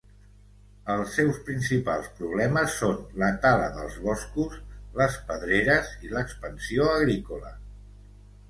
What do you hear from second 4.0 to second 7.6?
boscos, les pedreres i l'expansió agrícola.